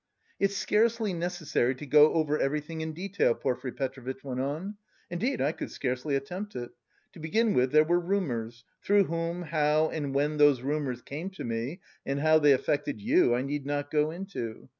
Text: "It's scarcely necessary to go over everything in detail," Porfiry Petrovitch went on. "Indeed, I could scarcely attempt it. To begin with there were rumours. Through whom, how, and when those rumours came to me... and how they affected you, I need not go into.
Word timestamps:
"It's 0.39 0.57
scarcely 0.57 1.13
necessary 1.13 1.75
to 1.75 1.85
go 1.85 2.13
over 2.13 2.39
everything 2.39 2.81
in 2.81 2.91
detail," 2.93 3.35
Porfiry 3.35 3.71
Petrovitch 3.73 4.23
went 4.23 4.39
on. 4.41 4.77
"Indeed, 5.11 5.41
I 5.41 5.51
could 5.51 5.69
scarcely 5.69 6.15
attempt 6.15 6.55
it. 6.55 6.71
To 7.13 7.19
begin 7.19 7.53
with 7.53 7.71
there 7.71 7.83
were 7.83 7.99
rumours. 7.99 8.65
Through 8.81 9.03
whom, 9.03 9.43
how, 9.43 9.89
and 9.91 10.15
when 10.15 10.37
those 10.37 10.63
rumours 10.63 11.03
came 11.03 11.29
to 11.29 11.43
me... 11.43 11.81
and 12.03 12.19
how 12.19 12.39
they 12.39 12.53
affected 12.53 12.99
you, 12.99 13.35
I 13.35 13.43
need 13.43 13.67
not 13.67 13.91
go 13.91 14.09
into. 14.09 14.69